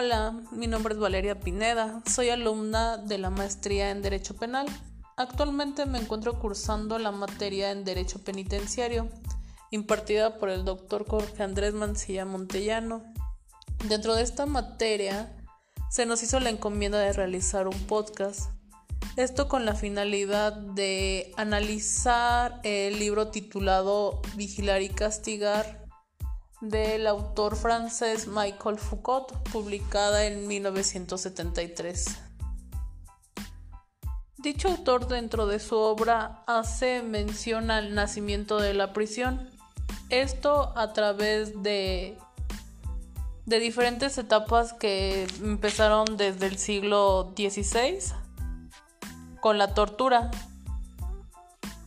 Hola, 0.00 0.32
mi 0.52 0.68
nombre 0.68 0.94
es 0.94 1.00
Valeria 1.00 1.40
Pineda, 1.40 2.04
soy 2.06 2.28
alumna 2.28 2.98
de 2.98 3.18
la 3.18 3.30
maestría 3.30 3.90
en 3.90 4.00
Derecho 4.00 4.36
Penal. 4.36 4.68
Actualmente 5.16 5.86
me 5.86 5.98
encuentro 5.98 6.38
cursando 6.38 7.00
la 7.00 7.10
materia 7.10 7.72
en 7.72 7.82
Derecho 7.82 8.22
Penitenciario, 8.22 9.08
impartida 9.72 10.38
por 10.38 10.50
el 10.50 10.64
doctor 10.64 11.04
Jorge 11.04 11.42
Andrés 11.42 11.74
Mancilla 11.74 12.24
Montellano. 12.24 13.02
Dentro 13.88 14.14
de 14.14 14.22
esta 14.22 14.46
materia 14.46 15.36
se 15.90 16.06
nos 16.06 16.22
hizo 16.22 16.38
la 16.38 16.50
encomienda 16.50 17.00
de 17.00 17.12
realizar 17.12 17.66
un 17.66 17.80
podcast, 17.88 18.52
esto 19.16 19.48
con 19.48 19.64
la 19.64 19.74
finalidad 19.74 20.52
de 20.52 21.32
analizar 21.36 22.60
el 22.62 23.00
libro 23.00 23.32
titulado 23.32 24.22
Vigilar 24.36 24.80
y 24.80 24.90
Castigar 24.90 25.87
del 26.60 27.06
autor 27.06 27.56
francés 27.56 28.26
Michael 28.26 28.78
Foucault, 28.78 29.32
publicada 29.50 30.26
en 30.26 30.46
1973. 30.46 32.18
Dicho 34.38 34.68
autor 34.68 35.08
dentro 35.08 35.46
de 35.46 35.58
su 35.58 35.76
obra 35.76 36.42
hace 36.46 37.02
mención 37.02 37.70
al 37.70 37.94
nacimiento 37.94 38.58
de 38.58 38.74
la 38.74 38.92
prisión, 38.92 39.50
esto 40.10 40.72
a 40.76 40.92
través 40.92 41.62
de, 41.62 42.16
de 43.46 43.58
diferentes 43.58 44.16
etapas 44.16 44.72
que 44.72 45.26
empezaron 45.42 46.16
desde 46.16 46.46
el 46.46 46.56
siglo 46.56 47.32
XVI 47.36 48.14
con 49.40 49.58
la 49.58 49.74
tortura. 49.74 50.30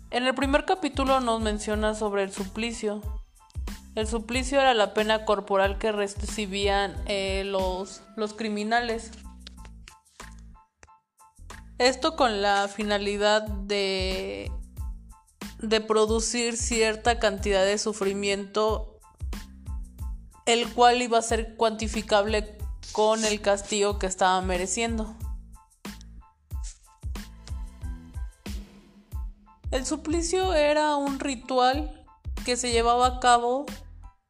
En 0.10 0.28
el 0.28 0.36
primer 0.36 0.66
capítulo 0.66 1.22
nos 1.22 1.42
menciona 1.42 1.96
sobre 1.96 2.24
el 2.24 2.32
suplicio, 2.32 3.02
el 3.96 4.08
suplicio 4.08 4.60
era 4.60 4.74
la 4.74 4.94
pena 4.94 5.26
corporal 5.26 5.78
que 5.78 5.92
recibían 5.92 6.96
eh, 7.08 7.44
los, 7.46 8.02
los 8.16 8.34
criminales. 8.34 9.12
Esto 11.78 12.16
con 12.16 12.42
la 12.42 12.68
finalidad 12.68 13.42
de, 13.42 14.52
de 15.60 15.82
producir 15.82 16.56
cierta 16.56 17.20
cantidad 17.20 17.66
de 17.66 17.78
sufrimiento, 17.78 19.00
el 20.46 20.72
cual 20.74 21.02
iba 21.02 21.18
a 21.18 21.24
ser 21.24 21.56
cuantificable 21.58 22.58
con 22.94 23.26
el 23.26 23.42
castigo 23.42 24.00
que 24.00 24.08
estaba 24.08 24.42
mereciendo. 24.42 25.16
El 29.72 29.86
suplicio 29.86 30.54
era 30.54 30.96
un 30.98 31.20
ritual 31.20 32.01
que 32.46 32.58
se 32.58 32.72
llevaba 32.72 33.08
a 33.08 33.20
cabo 33.20 33.66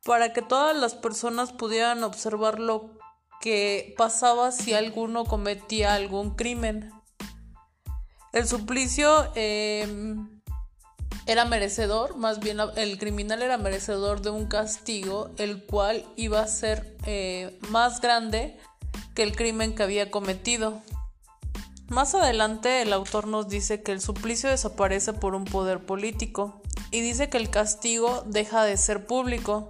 para 0.03 0.33
que 0.33 0.41
todas 0.41 0.75
las 0.75 0.95
personas 0.95 1.51
pudieran 1.51 2.03
observar 2.03 2.59
lo 2.59 2.91
que 3.39 3.93
pasaba 3.97 4.51
si 4.51 4.73
alguno 4.73 5.25
cometía 5.25 5.93
algún 5.93 6.35
crimen. 6.35 6.91
El 8.33 8.47
suplicio 8.47 9.31
em, 9.35 10.41
era 11.25 11.45
merecedor, 11.45 12.15
más 12.15 12.39
bien 12.39 12.57
el 12.75 12.97
criminal 12.97 13.41
era 13.41 13.57
merecedor 13.57 14.21
de 14.21 14.29
un 14.29 14.45
castigo, 14.45 15.31
el 15.37 15.65
cual 15.65 16.05
iba 16.15 16.39
a 16.39 16.47
ser 16.47 16.95
eh, 17.05 17.59
más 17.69 17.99
grande 17.99 18.57
que 19.15 19.23
el 19.23 19.35
crimen 19.35 19.75
que 19.75 19.83
había 19.83 20.09
cometido. 20.09 20.81
Más 21.89 22.15
adelante 22.15 22.81
el 22.81 22.93
autor 22.93 23.27
nos 23.27 23.49
dice 23.49 23.83
que 23.83 23.91
el 23.91 23.99
suplicio 23.99 24.49
desaparece 24.49 25.11
por 25.11 25.35
un 25.35 25.43
poder 25.43 25.85
político 25.85 26.61
y 26.91 27.01
dice 27.01 27.29
que 27.29 27.37
el 27.37 27.49
castigo 27.49 28.23
deja 28.27 28.63
de 28.63 28.77
ser 28.77 29.07
público 29.07 29.69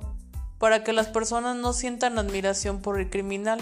para 0.58 0.84
que 0.84 0.94
las 0.94 1.08
personas 1.08 1.56
no 1.56 1.74
sientan 1.74 2.20
admiración 2.20 2.82
por 2.82 3.00
el 3.00 3.10
criminal. 3.10 3.60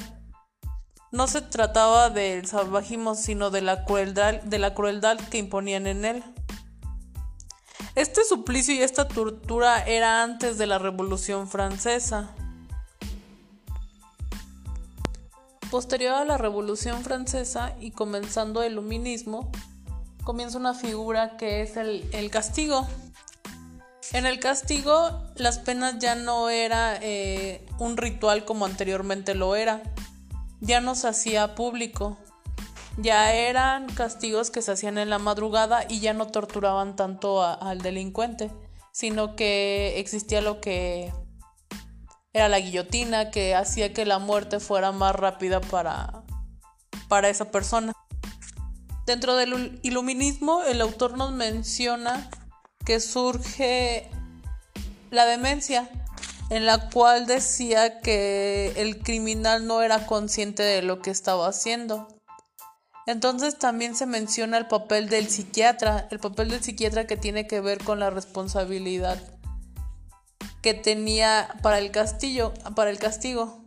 No 1.11 1.27
se 1.27 1.41
trataba 1.41 2.09
del 2.09 2.45
salvajismo, 2.45 3.15
sino 3.15 3.49
de 3.49 3.61
la 3.61 3.83
crueldad, 3.85 5.19
que 5.29 5.37
imponían 5.37 5.87
en 5.87 6.05
él. 6.05 6.23
Este 7.95 8.23
suplicio 8.23 8.73
y 8.75 8.81
esta 8.81 9.07
tortura 9.07 9.83
era 9.83 10.23
antes 10.23 10.57
de 10.57 10.67
la 10.67 10.77
Revolución 10.77 11.47
Francesa. 11.49 12.29
Posterior 15.71 16.13
a 16.13 16.25
la 16.25 16.37
Revolución 16.37 17.03
Francesa 17.03 17.75
y 17.79 17.91
comenzando 17.91 18.63
el 18.63 18.75
luminismo, 18.75 19.51
comienza 20.23 20.57
una 20.57 20.73
figura 20.73 21.37
que 21.37 21.61
es 21.61 21.75
el, 21.75 22.29
castigo. 22.31 22.87
En 24.11 24.25
el 24.25 24.39
castigo 24.39 25.23
las 25.35 25.59
penas 25.59 25.99
ya 25.99 26.15
no 26.15 26.49
era 26.49 26.97
eh, 27.01 27.65
un 27.77 27.95
ritual 27.95 28.43
como 28.43 28.65
anteriormente 28.65 29.35
lo 29.35 29.55
era, 29.55 29.83
ya 30.61 30.81
no 30.81 30.95
se 30.95 31.07
hacía 31.07 31.53
público, 31.53 32.17
ya 32.97 33.33
eran 33.33 33.87
castigos 33.87 34.49
que 34.49 34.63
se 34.63 34.71
hacían 34.71 34.97
en 34.97 35.11
la 35.11 35.19
madrugada 35.19 35.85
y 35.87 35.99
ya 35.99 36.13
no 36.13 36.27
torturaban 36.27 36.95
tanto 36.95 37.43
al 37.43 37.81
delincuente, 37.81 38.51
sino 38.91 39.35
que 39.35 39.99
existía 39.99 40.41
lo 40.41 40.59
que 40.59 41.13
era 42.33 42.49
la 42.49 42.59
guillotina 42.59 43.29
que 43.29 43.53
hacía 43.53 43.93
que 43.93 44.05
la 44.05 44.17
muerte 44.17 44.59
fuera 44.59 44.91
más 44.91 45.15
rápida 45.15 45.61
para, 45.61 46.23
para 47.07 47.29
esa 47.29 47.51
persona. 47.51 47.93
Dentro 49.05 49.35
del 49.35 49.79
iluminismo, 49.83 50.63
el 50.63 50.81
autor 50.81 51.17
nos 51.17 51.31
menciona 51.31 52.29
que 52.89 52.99
surge 52.99 54.09
la 55.11 55.27
demencia, 55.27 55.87
en 56.49 56.65
la 56.65 56.89
cual 56.89 57.27
decía 57.27 58.01
que 58.01 58.73
el 58.77 59.03
criminal 59.03 59.67
no 59.67 59.83
era 59.83 60.07
consciente 60.07 60.63
de 60.63 60.81
lo 60.81 60.99
que 60.99 61.11
estaba 61.11 61.47
haciendo. 61.47 62.07
Entonces 63.05 63.59
también 63.59 63.95
se 63.95 64.07
menciona 64.07 64.57
el 64.57 64.65
papel 64.65 65.07
del 65.07 65.29
psiquiatra, 65.29 66.07
el 66.09 66.17
papel 66.17 66.49
del 66.49 66.63
psiquiatra 66.63 67.05
que 67.05 67.15
tiene 67.15 67.45
que 67.45 67.61
ver 67.61 67.77
con 67.83 67.99
la 67.99 68.09
responsabilidad 68.09 69.21
que 70.63 70.73
tenía 70.73 71.59
para 71.61 71.77
el 71.77 71.91
castillo, 71.91 72.55
para 72.75 72.89
el 72.89 72.97
castigo. 72.97 73.63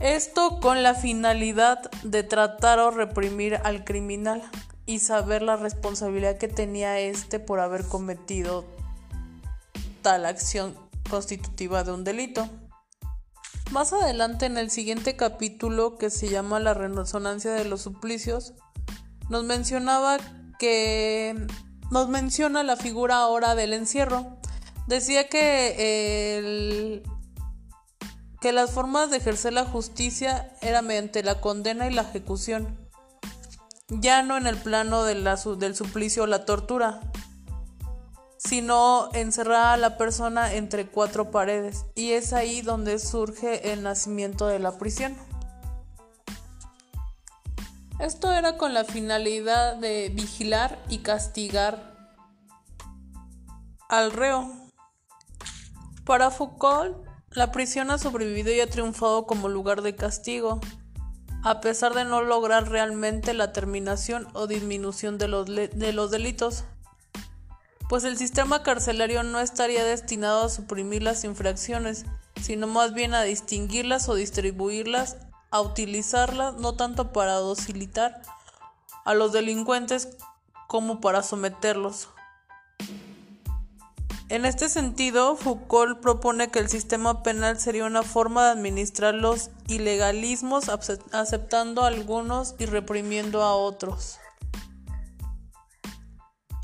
Esto 0.00 0.58
con 0.58 0.82
la 0.82 0.96
finalidad 0.96 1.88
de 2.02 2.24
tratar 2.24 2.80
o 2.80 2.90
reprimir 2.90 3.60
al 3.62 3.84
criminal 3.84 4.42
y 4.88 5.00
saber 5.00 5.42
la 5.42 5.56
responsabilidad 5.56 6.38
que 6.38 6.48
tenía 6.48 6.98
este 6.98 7.38
por 7.38 7.60
haber 7.60 7.84
cometido 7.84 8.64
tal 10.00 10.24
acción 10.24 10.74
constitutiva 11.10 11.84
de 11.84 11.92
un 11.92 12.04
delito. 12.04 12.48
Más 13.70 13.92
adelante 13.92 14.46
en 14.46 14.56
el 14.56 14.70
siguiente 14.70 15.14
capítulo 15.14 15.98
que 15.98 16.08
se 16.08 16.30
llama 16.30 16.58
La 16.58 16.72
resonancia 16.72 17.52
de 17.52 17.66
los 17.66 17.82
suplicios, 17.82 18.54
nos 19.28 19.44
mencionaba 19.44 20.16
que 20.58 21.36
nos 21.90 22.08
menciona 22.08 22.62
la 22.62 22.76
figura 22.76 23.16
ahora 23.16 23.54
del 23.54 23.74
encierro. 23.74 24.38
Decía 24.86 25.28
que, 25.28 27.02
que 28.40 28.52
las 28.52 28.70
formas 28.70 29.10
de 29.10 29.18
ejercer 29.18 29.52
la 29.52 29.66
justicia 29.66 30.50
era 30.62 30.80
mediante 30.80 31.22
la 31.22 31.42
condena 31.42 31.86
y 31.90 31.92
la 31.92 32.02
ejecución, 32.02 32.87
ya 33.88 34.22
no 34.22 34.36
en 34.36 34.46
el 34.46 34.56
plano 34.56 35.04
de 35.04 35.14
la, 35.14 35.36
del 35.36 35.74
suplicio 35.74 36.24
o 36.24 36.26
la 36.26 36.44
tortura, 36.44 37.00
sino 38.36 39.08
encerrar 39.14 39.74
a 39.74 39.76
la 39.76 39.96
persona 39.96 40.54
entre 40.54 40.86
cuatro 40.86 41.30
paredes, 41.30 41.86
y 41.94 42.12
es 42.12 42.32
ahí 42.32 42.60
donde 42.60 42.98
surge 42.98 43.72
el 43.72 43.82
nacimiento 43.82 44.46
de 44.46 44.58
la 44.58 44.78
prisión. 44.78 45.16
Esto 47.98 48.32
era 48.32 48.56
con 48.56 48.74
la 48.74 48.84
finalidad 48.84 49.76
de 49.76 50.10
vigilar 50.14 50.78
y 50.88 50.98
castigar 50.98 51.96
al 53.88 54.12
reo. 54.12 54.52
Para 56.04 56.30
Foucault, 56.30 56.96
la 57.30 57.50
prisión 57.50 57.90
ha 57.90 57.98
sobrevivido 57.98 58.52
y 58.52 58.60
ha 58.60 58.70
triunfado 58.70 59.26
como 59.26 59.48
lugar 59.48 59.82
de 59.82 59.96
castigo, 59.96 60.60
a 61.42 61.60
pesar 61.60 61.94
de 61.94 62.04
no 62.04 62.22
lograr 62.22 62.68
realmente 62.68 63.34
la 63.34 63.52
terminación 63.52 64.28
o 64.32 64.46
disminución 64.46 65.18
de 65.18 65.28
los, 65.28 65.46
de 65.46 65.92
los 65.92 66.10
delitos, 66.10 66.64
pues 67.88 68.04
el 68.04 68.18
sistema 68.18 68.62
carcelario 68.62 69.22
no 69.22 69.40
estaría 69.40 69.84
destinado 69.84 70.44
a 70.44 70.48
suprimir 70.50 71.02
las 71.02 71.24
infracciones, 71.24 72.04
sino 72.40 72.66
más 72.66 72.92
bien 72.92 73.14
a 73.14 73.22
distinguirlas 73.22 74.08
o 74.08 74.14
distribuirlas 74.14 75.16
a 75.50 75.60
utilizarla 75.60 76.52
no 76.52 76.74
tanto 76.74 77.12
para 77.12 77.34
docilitar 77.34 78.20
a 79.04 79.14
los 79.14 79.32
delincuentes 79.32 80.16
como 80.66 81.00
para 81.00 81.22
someterlos. 81.22 82.08
En 84.30 84.44
este 84.44 84.68
sentido, 84.68 85.36
Foucault 85.36 86.00
propone 86.00 86.50
que 86.50 86.58
el 86.58 86.68
sistema 86.68 87.22
penal 87.22 87.58
sería 87.58 87.86
una 87.86 88.02
forma 88.02 88.44
de 88.44 88.50
administrar 88.50 89.14
los 89.14 89.48
ilegalismos 89.68 90.68
aceptando 90.68 91.82
a 91.82 91.86
algunos 91.86 92.54
y 92.58 92.66
reprimiendo 92.66 93.42
a 93.42 93.54
otros. 93.54 94.18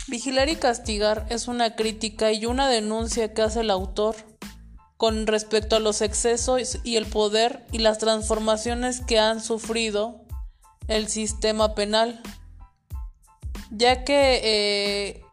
Vigilar 0.08 0.50
y 0.50 0.56
castigar 0.56 1.26
es 1.30 1.48
una 1.48 1.74
crítica 1.74 2.32
y 2.32 2.44
una 2.44 2.68
denuncia 2.68 3.32
que 3.32 3.40
hace 3.40 3.60
el 3.60 3.70
autor 3.70 4.14
con 4.98 5.26
respecto 5.26 5.76
a 5.76 5.80
los 5.80 6.02
excesos 6.02 6.80
y 6.84 6.96
el 6.96 7.06
poder 7.06 7.64
y 7.72 7.78
las 7.78 7.96
transformaciones 7.96 9.00
que 9.00 9.18
han 9.18 9.40
sufrido 9.40 10.20
el 10.86 11.08
sistema 11.08 11.74
penal, 11.74 12.22
ya 13.70 14.04
que 14.04 15.23